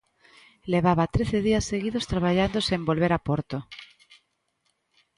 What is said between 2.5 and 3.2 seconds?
sen volver